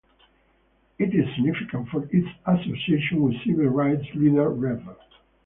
It 0.97 1.13
is 1.13 1.29
significant 1.35 1.89
for 1.89 2.03
its 2.11 2.27
association 2.47 3.21
with 3.21 3.35
civil 3.45 3.65
rights 3.67 4.07
leader 4.15 4.49
Rev. 4.49 4.81